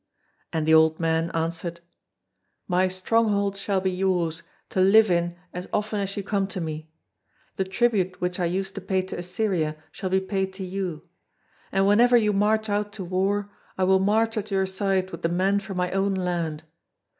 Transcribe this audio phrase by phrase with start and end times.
[0.51, 1.79] And the old man answered:
[2.67, 6.89] "My stronghold shall be yours, to live in as often as you come to me;
[7.57, 11.03] the tribute which I used to pay to Assyria shall be paid to you;
[11.71, 15.29] and whenever you march out to war, I will march at your side with the
[15.29, 16.63] men from my own land.